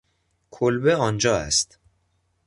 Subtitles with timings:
[0.51, 1.79] کلبه آنجا است.